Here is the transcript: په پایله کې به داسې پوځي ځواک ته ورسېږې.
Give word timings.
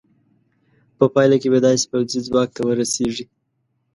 په 0.97 1.05
پایله 1.13 1.37
کې 1.41 1.47
به 1.53 1.59
داسې 1.67 1.85
پوځي 1.91 2.19
ځواک 2.27 2.49
ته 2.55 2.61
ورسېږې. 2.65 3.25